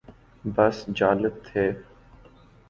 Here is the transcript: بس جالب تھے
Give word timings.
بس 0.45 0.77
جالب 0.95 1.33
تھے 1.45 1.65